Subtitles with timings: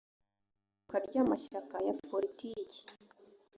[0.75, 2.81] ivuka ry amashyaka ya politiki